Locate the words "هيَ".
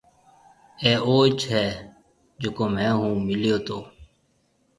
1.51-1.65